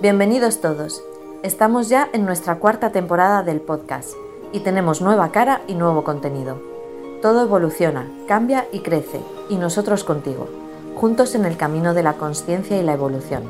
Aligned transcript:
Bienvenidos 0.00 0.62
todos. 0.62 1.02
Estamos 1.42 1.90
ya 1.90 2.08
en 2.14 2.24
nuestra 2.24 2.58
cuarta 2.58 2.90
temporada 2.90 3.42
del 3.42 3.60
podcast 3.60 4.14
y 4.50 4.60
tenemos 4.60 5.02
nueva 5.02 5.30
cara 5.30 5.60
y 5.66 5.74
nuevo 5.74 6.04
contenido. 6.04 6.58
Todo 7.20 7.42
evoluciona, 7.42 8.10
cambia 8.26 8.66
y 8.72 8.80
crece, 8.80 9.20
y 9.50 9.56
nosotros 9.56 10.02
contigo, 10.02 10.48
juntos 10.96 11.34
en 11.34 11.44
el 11.44 11.58
camino 11.58 11.92
de 11.92 12.02
la 12.02 12.14
conciencia 12.14 12.78
y 12.78 12.82
la 12.82 12.94
evolución. 12.94 13.42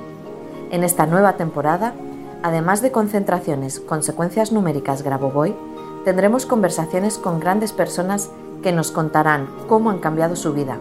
En 0.72 0.82
esta 0.82 1.06
nueva 1.06 1.36
temporada, 1.36 1.94
además 2.42 2.82
de 2.82 2.90
concentraciones, 2.90 3.78
consecuencias 3.78 4.50
numéricas 4.50 5.02
Grabovoi, 5.02 5.54
tendremos 6.04 6.46
conversaciones 6.46 7.16
con 7.16 7.38
grandes 7.38 7.72
personas 7.72 8.28
que 8.60 8.72
nos 8.72 8.90
contarán 8.90 9.48
cómo 9.68 9.90
han 9.90 10.00
cambiado 10.00 10.34
su 10.34 10.52
vida, 10.52 10.78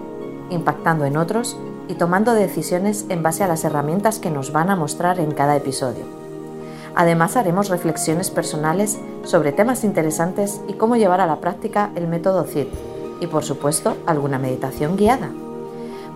impactando 0.49 1.05
en 1.05 1.15
otros 1.15 1.55
y 1.89 1.95
tomando 1.95 2.33
decisiones 2.33 3.07
en 3.09 3.23
base 3.23 3.43
a 3.43 3.47
las 3.47 3.65
herramientas 3.65 4.19
que 4.19 4.29
nos 4.29 4.53
van 4.53 4.69
a 4.69 4.75
mostrar 4.75 5.19
en 5.19 5.31
cada 5.31 5.57
episodio. 5.57 6.05
Además 6.95 7.35
haremos 7.35 7.69
reflexiones 7.69 8.29
personales 8.29 8.99
sobre 9.23 9.51
temas 9.51 9.83
interesantes 9.83 10.61
y 10.67 10.73
cómo 10.73 10.97
llevar 10.97 11.19
a 11.19 11.25
la 11.25 11.37
práctica 11.37 11.89
el 11.95 12.07
método 12.07 12.43
CID 12.43 12.67
y 13.19 13.27
por 13.27 13.43
supuesto 13.43 13.97
alguna 14.05 14.37
meditación 14.37 14.97
guiada. 14.97 15.31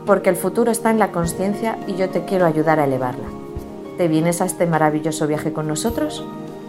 Porque 0.05 0.29
el 0.29 0.35
futuro 0.35 0.71
está 0.71 0.91
en 0.91 0.99
la 0.99 1.11
conciencia 1.11 1.79
y 1.87 1.95
yo 1.95 2.09
te 2.09 2.23
quiero 2.23 2.45
ayudar 2.45 2.79
a 2.79 2.85
elevarla. 2.85 3.27
¿Te 3.97 4.07
vienes 4.07 4.41
a 4.41 4.45
este 4.45 4.67
maravilloso 4.67 5.25
viaje 5.25 5.53
con 5.53 5.67
nosotros? 5.67 6.23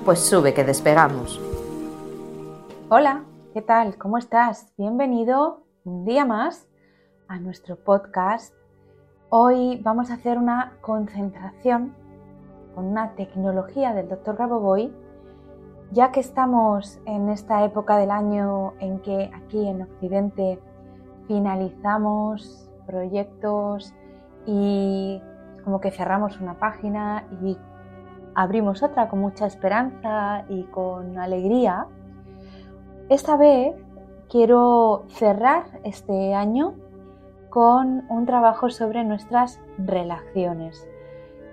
Pues 0.07 0.21
sube 0.21 0.55
que 0.55 0.65
despegamos. 0.65 1.41
Hola, 2.89 3.25
¿qué 3.53 3.61
tal? 3.61 3.99
¿Cómo 3.99 4.17
estás? 4.17 4.73
Bienvenido 4.79 5.63
un 5.85 6.07
día 6.07 6.25
más 6.25 6.69
a 7.29 7.39
nuestro 7.39 7.77
podcast. 7.77 8.55
Hoy 9.31 9.81
vamos 9.83 10.11
a 10.11 10.15
hacer 10.15 10.39
una 10.39 10.75
concentración 10.81 11.95
con 12.75 12.87
una 12.87 13.15
tecnología 13.15 13.93
del 13.95 14.09
Dr. 14.09 14.37
Gaboboy, 14.37 14.93
ya 15.91 16.13
que 16.13 16.21
estamos 16.21 17.01
en 17.07 17.29
esta 17.31 17.65
época 17.65 17.97
del 17.97 18.11
año 18.11 18.75
en 18.81 19.01
que 19.01 19.31
aquí 19.35 19.67
en 19.67 19.83
Occidente 19.83 20.61
finalizamos 21.27 22.71
proyectos 22.87 23.95
y 24.47 25.21
como 25.65 25.81
que 25.81 25.91
cerramos 25.91 26.41
una 26.41 26.59
página 26.59 27.27
y 27.43 27.57
abrimos 28.35 28.83
otra 28.83 29.09
con 29.09 29.21
mucha 29.21 29.47
esperanza 29.47 30.45
y 30.49 30.65
con 30.65 31.19
alegría 31.19 31.87
esta 33.09 33.37
vez 33.37 33.75
quiero 34.31 35.05
cerrar 35.09 35.65
este 35.85 36.35
año 36.35 36.75
con 37.55 38.05
un 38.09 38.27
trabajo 38.27 38.69
sobre 38.69 39.05
nuestras 39.05 39.61
relaciones. 39.79 40.89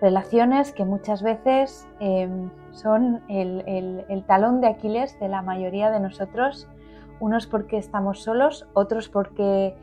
Relaciones 0.02 0.72
que 0.72 0.84
muchas 0.84 1.22
veces 1.22 1.88
em, 2.00 2.50
son 2.72 3.22
el, 3.30 4.24
talón 4.26 4.62
de 4.62 4.68
Aquiles 4.68 5.20
de 5.20 5.28
la 5.28 5.44
mayoría 5.44 5.92
de 5.92 6.00
nosotros, 6.00 6.68
unos 7.20 7.46
porque 7.46 7.78
estamos 7.78 8.24
solos, 8.24 8.68
otros 8.74 9.10
porque, 9.10 9.76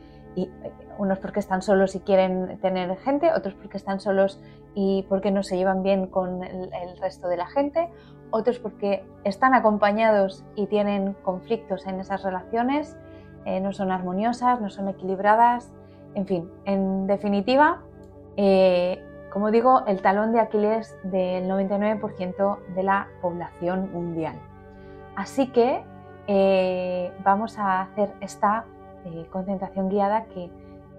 unos 0.97 1.19
porque 1.19 1.39
están 1.39 1.61
solos 1.61 1.95
y 1.95 2.01
quieren 2.01 2.59
tener 2.59 2.97
gente, 2.97 3.31
otros 3.31 3.53
porque 3.53 3.77
están 3.77 4.01
solos 4.01 4.41
y 4.75 5.05
porque 5.07 5.31
no 5.31 5.41
se 5.41 5.55
llevan 5.55 5.83
bien 5.83 6.07
con 6.07 6.43
el 6.43 6.97
resto 6.99 7.29
de 7.29 7.37
la 7.37 7.47
gente, 7.47 7.87
otros 8.31 8.59
porque 8.59 9.05
están 9.23 9.53
acompañados 9.53 10.43
y 10.57 10.67
tienen 10.67 11.13
conflictos 11.23 11.87
en 11.87 12.01
esas 12.01 12.23
relaciones, 12.23 12.97
eh, 13.45 13.61
no 13.61 13.71
son 13.71 13.89
armoniosas, 13.89 14.59
no 14.59 14.69
son 14.69 14.89
equilibradas, 14.89 15.71
en 16.15 16.25
fin, 16.25 16.51
en 16.65 17.07
definitiva, 17.07 17.81
eh, 18.37 19.03
como 19.31 19.51
digo, 19.51 19.85
el 19.85 20.01
talón 20.01 20.31
de 20.33 20.39
Aquiles 20.39 20.97
del 21.03 21.47
99% 21.47 22.59
de 22.75 22.83
la 22.83 23.07
población 23.21 23.91
mundial. 23.93 24.35
Así 25.15 25.47
que 25.47 25.83
eh, 26.27 27.11
vamos 27.23 27.57
a 27.57 27.81
hacer 27.81 28.11
esta 28.21 28.65
concentración 29.31 29.89
guiada 29.89 30.25
que 30.25 30.51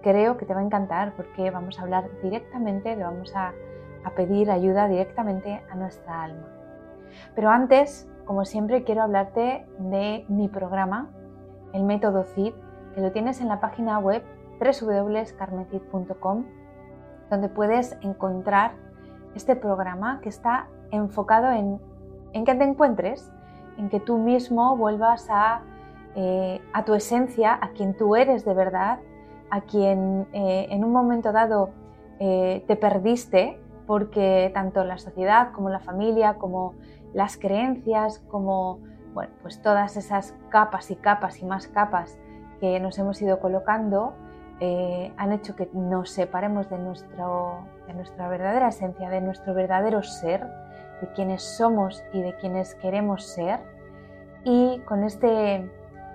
creo 0.03 0.37
que 0.37 0.47
te 0.47 0.55
va 0.55 0.61
a 0.61 0.65
encantar 0.65 1.13
porque 1.15 1.51
vamos 1.51 1.79
a 1.79 1.83
hablar 1.83 2.09
directamente, 2.23 2.97
le 2.97 3.05
vamos 3.05 3.35
a 3.37 3.53
pedir 4.17 4.51
ayuda 4.51 4.89
directamente 4.89 5.63
a 5.71 5.75
nuestra 5.77 6.25
alma. 6.25 6.49
Pero 7.35 7.51
antes, 7.51 8.09
como 8.25 8.45
siempre, 8.45 8.85
quiero 8.85 9.03
hablarte 9.03 9.67
de 9.79 10.25
mi 10.29 10.49
programa, 10.49 11.11
el 11.73 11.85
método 11.85 12.25
CID, 12.25 12.55
que 12.95 13.01
lo 13.01 13.13
tienes 13.13 13.41
en 13.41 13.49
la 13.49 13.61
página 13.61 13.99
web 13.99 14.23
www.carmencid.com, 14.61 16.45
donde 17.31 17.49
puedes 17.49 17.97
encontrar 18.03 18.73
este 19.35 19.57
programa 19.57 20.21
que 20.21 20.29
está 20.29 20.69
enfocado 20.91 21.51
en, 21.51 21.81
que 22.45 22.55
te 22.55 22.65
encuentres, 22.65 23.33
en 23.79 23.89
que 23.89 24.01
tú 24.01 24.19
mismo 24.19 24.77
vuelvas 24.77 25.29
a, 25.31 25.63
eh, 26.15 26.61
tu 26.85 26.95
esencia, 26.95 27.59
a 27.61 27.71
quien 27.71 27.97
tú 27.97 28.17
eres 28.17 28.45
de 28.45 28.55
verdad, 28.55 28.99
a 29.51 29.63
quien 29.63 30.27
eh, 30.33 30.67
en 30.71 30.85
un 30.85 30.93
momento 30.93 31.33
dado 31.33 31.71
eh, 32.19 32.65
te 32.67 32.77
perdiste 32.77 33.61
porque 33.87 34.51
tanto 34.55 34.85
la 34.85 34.99
sociedad 34.99 35.53
como 35.53 35.71
la 35.71 35.81
familia, 35.81 36.35
como 36.35 36.75
las 37.13 37.37
creencias, 37.37 38.21
como 38.29 38.79
bueno, 39.15 39.33
pues 39.43 39.61
todas 39.63 39.97
esas 39.97 40.35
capas 40.49 40.91
y 40.91 40.97
capas 40.97 41.41
y 41.43 41.45
más 41.45 41.67
capas 41.67 42.19
que 42.61 42.79
nos 42.79 42.99
hemos 42.99 43.21
ido 43.21 43.41
colocando, 43.41 44.15
eh, 44.61 45.13
han 45.17 45.33
hecho 45.33 45.57
que 45.57 45.69
nos 45.73 46.11
separemos 46.11 46.69
de, 46.71 46.79
nuestro, 46.79 47.61
de 47.87 47.95
nuestra 47.95 48.29
verdadera 48.29 48.69
esencia, 48.69 49.09
de 49.09 49.21
nuestro 49.21 49.55
verdadero 49.55 50.03
ser, 50.03 50.47
de 51.01 51.09
quienes 51.15 51.43
somos 51.43 52.03
y 52.13 52.23
de 52.23 52.35
quienes 52.37 52.75
queremos 52.77 53.25
ser. 53.25 53.61
Y 54.45 54.81
con 54.81 55.03
este 55.05 55.71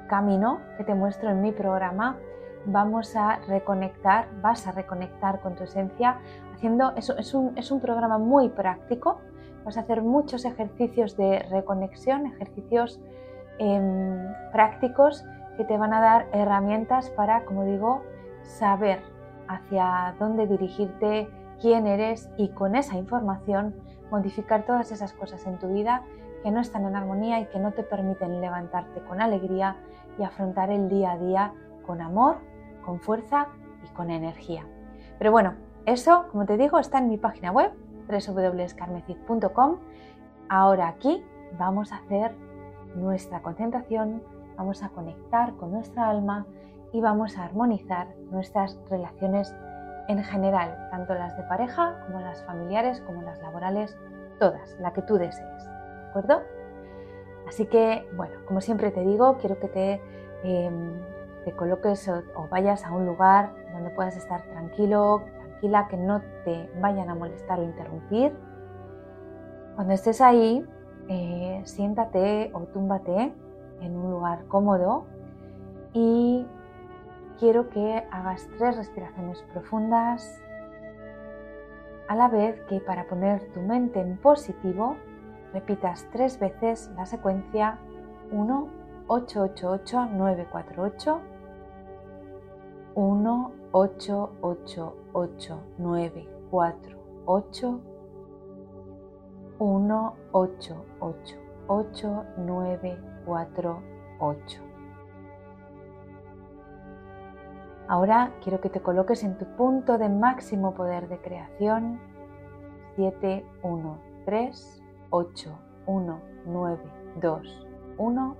camino 0.07 0.59
que 0.77 0.83
te 0.83 0.93
muestro 0.93 1.29
en 1.31 1.41
mi 1.41 1.51
programa, 1.51 2.17
vamos 2.65 3.15
a 3.15 3.39
reconectar, 3.47 4.27
vas 4.41 4.67
a 4.67 4.71
reconectar 4.71 5.39
con 5.41 5.55
tu 5.55 5.63
esencia, 5.63 6.19
haciendo, 6.53 6.93
es 6.95 7.33
un, 7.33 7.57
es 7.57 7.71
un 7.71 7.79
programa 7.79 8.17
muy 8.17 8.49
práctico, 8.49 9.19
Vas 9.65 9.77
a 9.77 9.79
hacer 9.79 10.03
muchos 10.03 10.45
ejercicios 10.45 11.17
de 11.17 11.39
reconexión, 11.49 12.27
ejercicios 12.27 12.99
em, 13.57 14.31
prácticos 14.51 15.25
que 15.57 15.65
te 15.65 15.75
van 15.75 15.91
a 15.91 15.99
dar 15.99 16.27
herramientas 16.33 17.09
para, 17.09 17.45
como 17.45 17.65
digo, 17.65 18.03
saber 18.45 19.01
hacia 19.47 20.15
dónde 20.19 20.47
dirigirte, 20.47 21.29
quién 21.61 21.87
eres 21.87 22.29
y 22.37 22.49
con 22.49 22.75
esa 22.75 22.97
información 22.97 23.75
modificar 24.11 24.65
todas 24.65 24.91
esas 24.91 25.13
cosas 25.13 25.45
en 25.45 25.57
tu 25.59 25.67
vida 25.67 26.03
que 26.43 26.51
no 26.51 26.61
están 26.61 26.85
en 26.85 26.95
armonía 26.95 27.39
y 27.39 27.45
que 27.47 27.59
no 27.59 27.71
te 27.71 27.83
permiten 27.83 28.39
levantarte 28.39 29.01
con 29.01 29.21
alegría 29.21 29.77
y 30.19 30.23
afrontar 30.23 30.69
el 30.69 30.89
día 30.89 31.13
a 31.13 31.17
día 31.17 31.53
con 31.85 32.01
amor, 32.01 32.37
con 32.85 32.99
fuerza 32.99 33.47
y 33.83 33.87
con 33.93 34.11
energía. 34.11 34.65
Pero 35.17 35.31
bueno, 35.31 35.55
eso, 35.85 36.25
como 36.31 36.45
te 36.45 36.57
digo, 36.57 36.79
está 36.79 36.99
en 36.99 37.09
mi 37.09 37.17
página 37.17 37.51
web 37.51 37.71
www.carmecid.com. 38.07 39.77
Ahora 40.49 40.87
aquí 40.87 41.23
vamos 41.57 41.91
a 41.91 41.97
hacer 41.97 42.35
nuestra 42.95 43.41
concentración, 43.41 44.21
vamos 44.55 44.83
a 44.83 44.89
conectar 44.89 45.55
con 45.55 45.71
nuestra 45.71 46.09
alma 46.09 46.45
y 46.95 47.01
vamos 47.01 47.37
a 47.37 47.43
armonizar 47.43 48.07
nuestras 48.31 48.79
relaciones 48.89 49.53
en 50.07 50.23
general, 50.23 50.87
tanto 50.91 51.13
las 51.13 51.35
de 51.35 51.43
pareja 51.43 52.01
como 52.05 52.21
las 52.21 52.41
familiares, 52.45 53.01
como 53.01 53.21
las 53.21 53.37
laborales, 53.41 53.97
todas, 54.39 54.77
la 54.79 54.93
que 54.93 55.01
tú 55.01 55.15
desees. 55.15 55.65
¿De 55.65 56.09
acuerdo? 56.09 56.41
Así 57.49 57.65
que, 57.65 58.07
bueno, 58.15 58.35
como 58.47 58.61
siempre 58.61 58.91
te 58.91 59.01
digo, 59.01 59.35
quiero 59.39 59.59
que 59.59 59.67
te, 59.67 60.01
em, 60.43 61.01
te 61.43 61.51
coloques 61.51 62.07
o, 62.07 62.47
vayas 62.49 62.85
a 62.85 62.93
un 62.93 63.05
lugar 63.05 63.51
donde 63.73 63.89
puedas 63.89 64.15
estar 64.15 64.43
tranquilo, 64.43 65.21
que 65.89 65.97
no 65.97 66.21
te 66.43 66.69
vayan 66.79 67.09
a 67.09 67.15
molestar 67.15 67.59
o 67.59 67.63
interrumpir. 67.63 68.37
Cuando 69.73 69.93
estés 69.93 70.21
ahí, 70.21 70.63
eh, 71.09 71.59
siéntate 71.65 72.51
o 72.53 72.61
túmbate 72.67 73.33
en 73.81 73.97
un 73.97 74.11
lugar 74.11 74.45
cómodo 74.45 75.05
y 75.91 76.45
quiero 77.39 77.69
que 77.69 78.03
hagas 78.11 78.47
tres 78.57 78.77
respiraciones 78.77 79.41
profundas 79.53 80.41
a 82.07 82.15
la 82.15 82.27
vez 82.27 82.59
que 82.69 82.79
para 82.79 83.07
poner 83.07 83.51
tu 83.53 83.61
mente 83.61 83.99
en 83.99 84.17
positivo 84.17 84.95
repitas 85.53 86.07
tres 86.11 86.39
veces 86.39 86.91
la 86.95 87.05
secuencia 87.05 87.79
1 88.31 88.69
888 89.07 90.05
948 90.13 91.21
1 92.95 93.51
8 93.71 94.31
8 94.41 94.95
8 95.13 95.63
9 95.77 96.27
4 96.49 96.97
8 97.25 97.81
1 99.59 100.13
8 100.31 100.85
8 104.19 104.74
Ahora 107.87 108.31
quiero 108.43 108.61
que 108.61 108.69
te 108.69 108.81
coloques 108.81 109.23
en 109.23 109.37
tu 109.37 109.45
punto 109.55 109.97
de 109.97 110.09
máximo 110.09 110.73
poder 110.73 111.07
de 111.07 111.19
creación. 111.19 111.99
7 112.95 113.45
1 113.61 114.15
3, 114.25 114.81
8, 115.11 115.59
1, 115.85 116.21
9, 116.47 116.79
2, 117.21 117.67
1, 117.97 118.35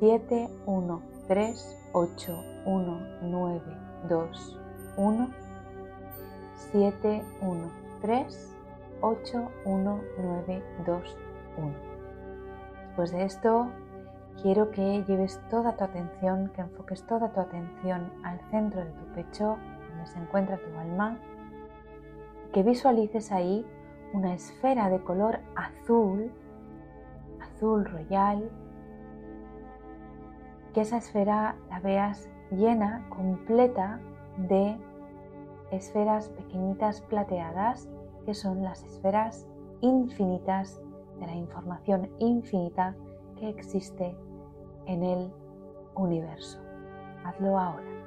7, 0.00 0.48
1, 0.66 1.02
3, 1.28 1.76
8, 1.92 2.44
1, 2.66 3.00
9, 3.22 3.60
2, 4.08 4.58
1, 4.96 5.30
7, 6.72 7.24
1, 7.42 7.70
3, 8.00 8.56
8, 9.00 9.48
1, 9.64 10.00
9, 10.18 10.62
2, 10.84 11.16
1. 11.58 11.74
Después 12.86 13.12
de 13.12 13.24
esto, 13.24 13.68
quiero 14.42 14.70
que 14.70 15.04
lleves 15.04 15.40
toda 15.50 15.76
tu 15.76 15.84
atención, 15.84 16.50
que 16.54 16.62
enfoques 16.62 17.06
toda 17.06 17.32
tu 17.32 17.40
atención 17.40 18.10
al 18.24 18.40
centro 18.50 18.84
de 18.84 18.90
tu 18.90 19.04
pecho, 19.14 19.56
donde 19.88 20.06
se 20.06 20.18
encuentra 20.18 20.58
tu 20.58 20.78
alma, 20.78 21.18
que 22.52 22.62
visualices 22.62 23.32
ahí 23.32 23.64
una 24.12 24.34
esfera 24.34 24.88
de 24.88 25.00
color 25.00 25.40
azul, 25.54 26.30
azul 27.40 27.84
royal, 27.84 28.50
que 30.74 30.82
esa 30.82 30.98
esfera 30.98 31.56
la 31.68 31.80
veas 31.80 32.28
llena, 32.50 33.06
completa 33.08 34.00
de 34.48 34.76
esferas 35.70 36.28
pequeñitas 36.30 37.02
plateadas, 37.02 37.88
que 38.24 38.34
son 38.34 38.62
las 38.62 38.82
esferas 38.84 39.46
infinitas 39.80 40.80
de 41.18 41.26
la 41.26 41.34
información 41.34 42.08
infinita 42.18 42.94
que 43.38 43.48
existe 43.48 44.16
en 44.90 45.04
el 45.04 45.32
universo. 45.94 46.58
Hazlo 47.24 47.58
ahora. 47.58 47.99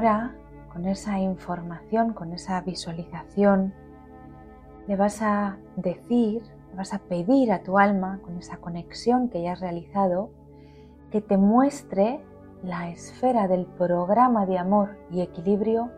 Ahora, 0.00 0.34
con 0.72 0.86
esa 0.86 1.18
información, 1.18 2.14
con 2.14 2.32
esa 2.32 2.58
visualización, 2.62 3.74
le 4.86 4.96
vas 4.96 5.20
a 5.20 5.58
decir, 5.76 6.42
le 6.70 6.74
vas 6.74 6.94
a 6.94 7.00
pedir 7.00 7.52
a 7.52 7.62
tu 7.62 7.78
alma, 7.78 8.18
con 8.22 8.38
esa 8.38 8.56
conexión 8.56 9.28
que 9.28 9.42
ya 9.42 9.52
has 9.52 9.60
realizado, 9.60 10.30
que 11.10 11.20
te 11.20 11.36
muestre 11.36 12.18
la 12.62 12.88
esfera 12.88 13.46
del 13.46 13.66
programa 13.66 14.46
de 14.46 14.56
amor 14.56 14.96
y 15.10 15.20
equilibrio 15.20 15.90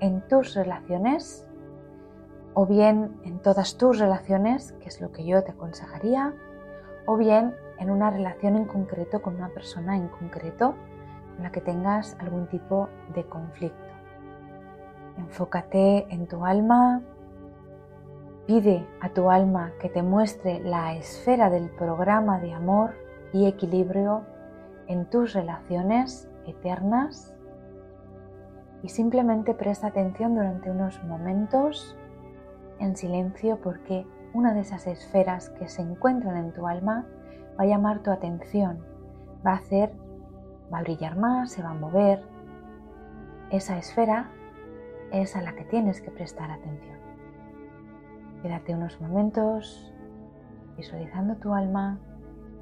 en 0.00 0.20
tus 0.28 0.54
relaciones 0.54 1.46
o 2.52 2.66
bien 2.66 3.18
en 3.24 3.38
todas 3.38 3.78
tus 3.78 3.98
relaciones, 3.98 4.72
que 4.72 4.88
es 4.88 5.00
lo 5.00 5.10
que 5.10 5.24
yo 5.24 5.42
te 5.42 5.52
aconsejaría, 5.52 6.34
o 7.06 7.16
bien 7.16 7.54
en 7.78 7.90
una 7.90 8.10
relación 8.10 8.56
en 8.56 8.66
concreto 8.66 9.22
con 9.22 9.36
una 9.36 9.48
persona 9.48 9.96
en 9.96 10.08
concreto 10.08 10.74
en 11.38 11.44
la 11.44 11.50
que 11.50 11.60
tengas 11.60 12.16
algún 12.20 12.46
tipo 12.48 12.88
de 13.14 13.24
conflicto. 13.24 13.88
Enfócate 15.16 16.06
en 16.12 16.26
tu 16.26 16.44
alma, 16.44 17.00
pide 18.46 18.86
a 19.00 19.08
tu 19.08 19.30
alma 19.30 19.72
que 19.80 19.88
te 19.88 20.02
muestre 20.02 20.60
la 20.60 20.94
esfera 20.94 21.48
del 21.48 21.70
programa 21.70 22.38
de 22.38 22.52
amor 22.52 22.94
y 23.32 23.46
equilibrio 23.46 24.22
en 24.86 25.06
tus 25.06 25.32
relaciones 25.32 26.28
eternas 26.46 27.34
y 28.82 28.88
simplemente 28.88 29.54
presta 29.54 29.88
atención 29.88 30.34
durante 30.34 30.70
unos 30.70 31.02
momentos 31.04 31.96
en 32.78 32.96
silencio 32.96 33.58
porque 33.60 34.06
una 34.34 34.54
de 34.54 34.60
esas 34.60 34.86
esferas 34.86 35.50
que 35.50 35.68
se 35.68 35.82
encuentran 35.82 36.36
en 36.36 36.52
tu 36.52 36.66
alma 36.66 37.06
va 37.58 37.64
a 37.64 37.66
llamar 37.66 38.02
tu 38.02 38.10
atención, 38.10 38.78
va 39.44 39.52
a 39.52 39.56
hacer 39.56 39.92
va 40.72 40.78
a 40.78 40.82
brillar 40.82 41.16
más, 41.16 41.52
se 41.52 41.62
va 41.62 41.70
a 41.70 41.74
mover. 41.74 42.22
Esa 43.50 43.78
esfera 43.78 44.30
es 45.12 45.36
a 45.36 45.42
la 45.42 45.54
que 45.54 45.64
tienes 45.64 46.00
que 46.00 46.10
prestar 46.10 46.50
atención. 46.50 46.98
Quédate 48.42 48.74
unos 48.74 49.00
momentos 49.00 49.92
visualizando 50.76 51.36
tu 51.36 51.54
alma 51.54 51.98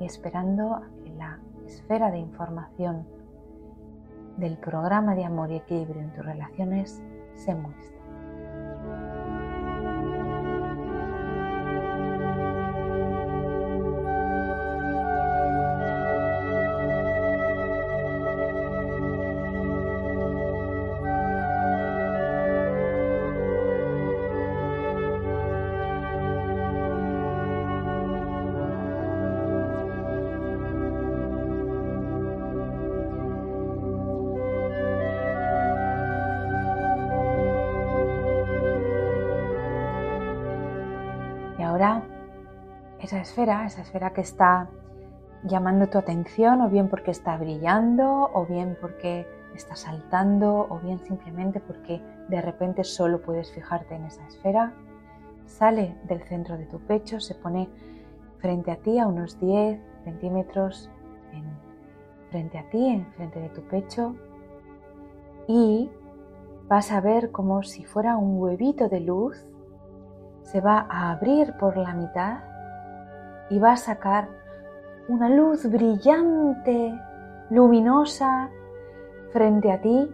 y 0.01 0.05
esperando 0.05 0.75
a 0.75 0.89
que 1.05 1.11
la 1.11 1.41
esfera 1.67 2.11
de 2.11 2.19
información 2.19 3.07
del 4.37 4.57
programa 4.59 5.15
de 5.15 5.25
amor 5.25 5.51
y 5.51 5.57
equilibrio 5.57 6.03
en 6.03 6.13
tus 6.13 6.25
relaciones 6.25 7.03
se 7.35 7.55
muestre. 7.55 7.96
Ahora 41.77 42.03
esa 43.01 43.21
esfera, 43.21 43.67
esa 43.67 43.83
esfera 43.83 44.15
que 44.15 44.23
está 44.23 44.71
llamando 45.43 45.89
tu 45.89 45.99
atención, 45.99 46.63
o 46.63 46.71
bien 46.71 46.89
porque 46.89 47.11
está 47.11 47.37
brillando, 47.37 48.31
o 48.33 48.47
bien 48.47 48.79
porque 48.81 49.27
está 49.55 49.77
saltando, 49.77 50.67
o 50.71 50.79
bien 50.79 50.99
simplemente 51.01 51.61
porque 51.61 52.01
de 52.29 52.41
repente 52.41 52.83
solo 52.83 53.21
puedes 53.21 53.53
fijarte 53.53 53.95
en 53.95 54.07
esa 54.07 54.27
esfera, 54.27 54.73
sale 55.45 55.95
del 56.05 56.23
centro 56.23 56.57
de 56.57 56.65
tu 56.65 56.79
pecho, 56.81 57.21
se 57.21 57.35
pone 57.35 57.69
frente 58.39 58.71
a 58.71 58.77
ti 58.77 58.99
a 58.99 59.07
unos 59.07 59.39
10 59.39 59.79
centímetros 60.05 60.91
frente 62.31 62.59
a 62.59 62.69
ti, 62.71 62.87
en 62.87 63.07
frente 63.13 63.39
de 63.39 63.51
tu 63.51 63.61
pecho, 63.63 64.17
y 65.47 65.91
vas 66.69 66.91
a 66.91 67.01
ver 67.01 67.31
como 67.31 67.63
si 67.63 67.85
fuera 67.85 68.17
un 68.17 68.41
huevito 68.41 68.89
de 68.89 69.01
luz 69.01 69.47
se 70.47 70.61
va 70.61 70.87
a 70.89 71.11
abrir 71.11 71.53
por 71.55 71.77
la 71.77 71.93
mitad 71.93 72.39
y 73.51 73.59
va 73.59 73.73
a 73.73 73.77
sacar 73.77 74.29
una 75.09 75.29
luz 75.29 75.69
brillante, 75.69 76.99
luminosa, 77.51 78.49
frente 79.33 79.73
a 79.73 79.81
ti, 79.81 80.09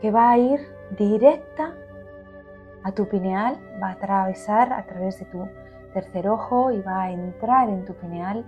que 0.00 0.10
va 0.10 0.30
a 0.30 0.38
ir 0.38 0.60
directa 0.96 1.74
a 2.82 2.92
tu 2.92 3.06
pineal, 3.06 3.58
va 3.82 3.88
a 3.88 3.92
atravesar 3.92 4.72
a 4.72 4.86
través 4.86 5.18
de 5.18 5.26
tu 5.26 5.46
tercer 5.92 6.28
ojo 6.28 6.70
y 6.70 6.80
va 6.80 7.02
a 7.02 7.10
entrar 7.10 7.68
en 7.68 7.84
tu 7.84 7.92
pineal, 7.94 8.44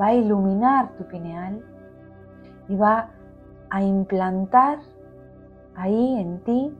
va 0.00 0.06
a 0.06 0.14
iluminar 0.14 0.92
tu 0.96 1.04
pineal 1.08 1.60
y 2.68 2.76
va 2.76 3.10
a 3.68 3.82
implantar 3.82 4.78
ahí 5.74 6.20
en 6.20 6.38
ti 6.44 6.72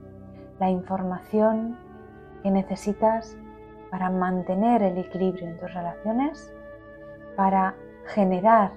la 0.59 0.69
información 0.69 1.77
que 2.43 2.51
necesitas 2.51 3.37
para 3.93 4.09
mantener 4.09 4.81
el 4.81 4.97
equilibrio 4.97 5.47
en 5.47 5.59
tus 5.59 5.71
relaciones, 5.71 6.51
para 7.35 7.75
generar, 8.07 8.71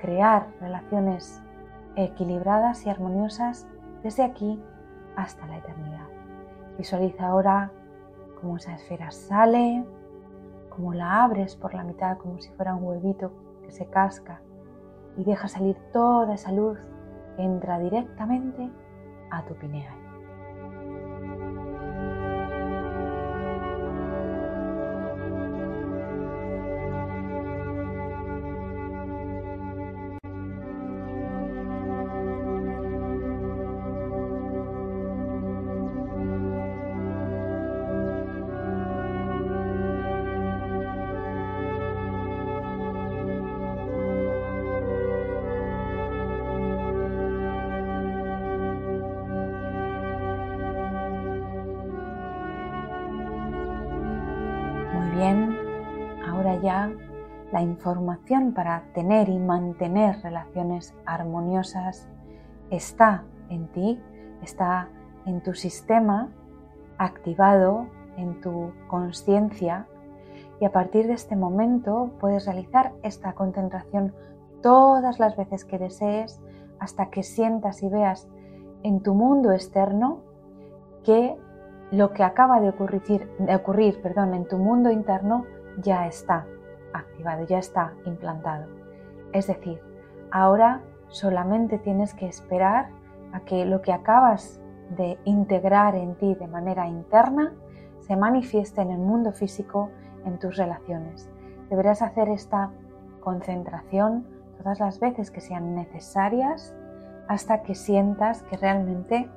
crear 0.00 0.46
relaciones 0.60 1.42
equilibradas 1.96 2.86
y 2.86 2.90
armoniosas 2.90 3.66
desde 4.04 4.22
aquí 4.22 4.62
hasta 5.16 5.48
la 5.48 5.56
eternidad. 5.56 6.06
Visualiza 6.78 7.26
ahora 7.26 7.72
cómo 8.40 8.58
esa 8.58 8.76
esfera 8.76 9.10
sale, 9.10 9.84
cómo 10.70 10.94
la 10.94 11.24
abres 11.24 11.56
por 11.56 11.74
la 11.74 11.82
mitad 11.82 12.16
como 12.16 12.40
si 12.40 12.48
fuera 12.50 12.76
un 12.76 12.84
huevito 12.84 13.32
que 13.64 13.72
se 13.72 13.86
casca 13.86 14.42
y 15.16 15.24
deja 15.24 15.48
salir 15.48 15.76
toda 15.92 16.34
esa 16.34 16.52
luz 16.52 16.78
que 17.34 17.42
entra 17.42 17.80
directamente 17.80 18.70
a 19.32 19.42
tu 19.42 19.56
pineal. 19.56 20.05
Ya 56.62 56.92
la 57.52 57.62
información 57.62 58.52
para 58.52 58.82
tener 58.92 59.28
y 59.28 59.38
mantener 59.38 60.20
relaciones 60.22 60.94
armoniosas 61.04 62.08
está 62.70 63.24
en 63.48 63.68
ti, 63.68 64.00
está 64.42 64.88
en 65.24 65.42
tu 65.42 65.54
sistema 65.54 66.28
activado, 66.98 67.86
en 68.16 68.40
tu 68.40 68.72
conciencia. 68.88 69.86
Y 70.60 70.64
a 70.64 70.72
partir 70.72 71.06
de 71.06 71.12
este 71.12 71.36
momento 71.36 72.10
puedes 72.18 72.46
realizar 72.46 72.92
esta 73.02 73.34
concentración 73.34 74.14
todas 74.62 75.18
las 75.18 75.36
veces 75.36 75.64
que 75.64 75.78
desees 75.78 76.40
hasta 76.78 77.10
que 77.10 77.22
sientas 77.22 77.82
y 77.82 77.88
veas 77.88 78.28
en 78.82 79.02
tu 79.02 79.14
mundo 79.14 79.52
externo 79.52 80.20
que 81.04 81.36
lo 81.90 82.12
que 82.12 82.24
acaba 82.24 82.60
de 82.60 82.70
ocurrir, 82.70 83.30
ocurrir 83.54 84.02
perdón, 84.02 84.34
en 84.34 84.46
tu 84.46 84.58
mundo 84.58 84.90
interno 84.90 85.44
ya 85.82 86.06
está 86.06 86.46
activado, 86.92 87.46
ya 87.46 87.58
está 87.58 87.92
implantado. 88.04 88.66
Es 89.32 89.46
decir, 89.46 89.80
ahora 90.30 90.80
solamente 91.08 91.78
tienes 91.78 92.14
que 92.14 92.26
esperar 92.26 92.88
a 93.32 93.40
que 93.40 93.64
lo 93.64 93.82
que 93.82 93.92
acabas 93.92 94.60
de 94.96 95.18
integrar 95.24 95.94
en 95.94 96.14
ti 96.14 96.34
de 96.34 96.46
manera 96.46 96.86
interna 96.86 97.52
se 98.00 98.16
manifieste 98.16 98.80
en 98.80 98.90
el 98.90 98.98
mundo 98.98 99.32
físico, 99.32 99.90
en 100.24 100.38
tus 100.38 100.56
relaciones. 100.56 101.28
Deberás 101.68 102.02
hacer 102.02 102.28
esta 102.28 102.70
concentración 103.20 104.26
todas 104.58 104.78
las 104.78 105.00
veces 105.00 105.30
que 105.30 105.40
sean 105.40 105.74
necesarias 105.74 106.74
hasta 107.28 107.62
que 107.62 107.74
sientas 107.74 108.42
que 108.44 108.56
realmente 108.56 109.28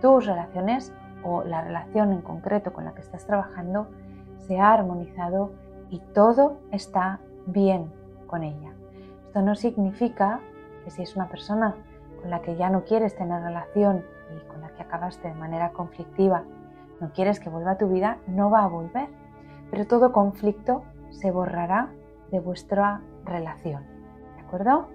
tus 0.00 0.26
relaciones 0.26 0.92
o 1.24 1.42
la 1.42 1.62
relación 1.62 2.12
en 2.12 2.22
concreto 2.22 2.72
con 2.72 2.84
la 2.84 2.92
que 2.92 3.00
estás 3.00 3.26
trabajando 3.26 3.88
se 4.38 4.58
ha 4.58 4.72
armonizado 4.72 5.52
y 5.92 5.98
todo 6.14 6.56
está 6.70 7.20
bien 7.44 7.92
con 8.26 8.42
ella. 8.42 8.72
Esto 9.26 9.42
no 9.42 9.54
significa 9.54 10.40
que 10.84 10.90
si 10.90 11.02
es 11.02 11.14
una 11.14 11.28
persona 11.28 11.74
con 12.20 12.30
la 12.30 12.40
que 12.40 12.56
ya 12.56 12.70
no 12.70 12.84
quieres 12.84 13.14
tener 13.14 13.42
relación 13.42 14.02
y 14.34 14.40
con 14.48 14.62
la 14.62 14.70
que 14.70 14.82
acabaste 14.82 15.28
de 15.28 15.34
manera 15.34 15.72
conflictiva, 15.72 16.44
no 16.98 17.12
quieres 17.12 17.40
que 17.40 17.50
vuelva 17.50 17.72
a 17.72 17.78
tu 17.78 17.88
vida, 17.88 18.16
no 18.26 18.50
va 18.50 18.64
a 18.64 18.68
volver. 18.68 19.08
Pero 19.70 19.86
todo 19.86 20.12
conflicto 20.12 20.82
se 21.10 21.30
borrará 21.30 21.90
de 22.30 22.40
vuestra 22.40 23.02
relación. 23.26 23.84
¿De 24.36 24.40
acuerdo? 24.46 24.88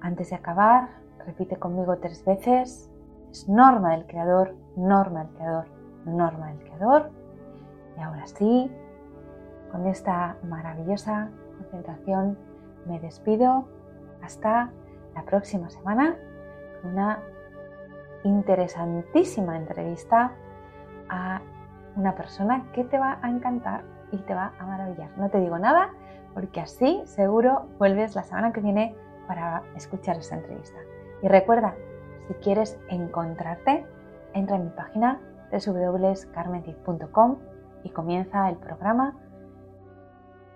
Antes 0.00 0.30
de 0.30 0.36
acabar, 0.36 0.88
repite 1.26 1.56
conmigo 1.56 1.98
tres 1.98 2.24
veces. 2.24 2.90
Es 3.30 3.46
norma 3.46 3.90
del 3.90 4.06
creador, 4.06 4.54
norma 4.74 5.24
del 5.24 5.34
creador, 5.34 5.66
norma 6.06 6.48
del 6.48 6.60
creador. 6.60 7.10
Y 7.98 8.00
ahora 8.00 8.26
sí, 8.26 8.70
con 9.70 9.86
esta 9.86 10.36
maravillosa 10.42 11.30
concentración 11.58 12.38
me 12.86 13.00
despido 13.00 13.68
hasta 14.22 14.70
la 15.14 15.22
próxima 15.24 15.70
semana 15.70 16.16
con 16.82 16.92
una 16.92 17.20
interesantísima 18.24 19.56
entrevista 19.56 20.32
a 21.08 21.40
una 21.96 22.14
persona 22.14 22.66
que 22.72 22.84
te 22.84 22.98
va 22.98 23.18
a 23.22 23.30
encantar 23.30 23.84
y 24.12 24.18
te 24.18 24.34
va 24.34 24.52
a 24.58 24.66
maravillar. 24.66 25.10
No 25.16 25.30
te 25.30 25.40
digo 25.40 25.58
nada 25.58 25.90
porque 26.34 26.60
así 26.60 27.02
seguro 27.06 27.66
vuelves 27.78 28.14
la 28.14 28.22
semana 28.22 28.52
que 28.52 28.60
viene 28.60 28.94
para 29.26 29.62
escuchar 29.74 30.16
esta 30.16 30.36
entrevista. 30.36 30.78
Y 31.22 31.28
recuerda, 31.28 31.74
si 32.28 32.34
quieres 32.34 32.78
encontrarte, 32.88 33.86
entra 34.34 34.56
en 34.56 34.64
mi 34.64 34.70
página 34.70 35.20
www.carmentic.com 35.50 37.36
y 37.84 37.90
comienza 37.90 38.48
el 38.50 38.56
programa 38.56 39.16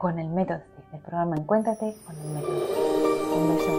con 0.00 0.18
el 0.18 0.30
método 0.30 0.60
El 0.94 1.00
programa 1.00 1.36
Encuéntrate 1.36 1.94
con 2.06 2.16
el 2.16 2.30
método 2.30 2.56
Un 3.36 3.54
beso. 3.54 3.70